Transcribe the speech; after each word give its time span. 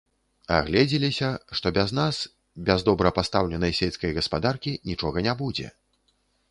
Агледзеліся, 0.59 1.29
што 1.59 1.67
без 1.77 1.93
нас, 1.99 2.23
без 2.71 2.87
добра 2.91 3.13
пастаўленай 3.19 3.77
сельскай 3.83 4.11
гаспадаркі, 4.21 4.77
нічога 4.93 5.17
не 5.29 5.33
будзе. 5.45 5.67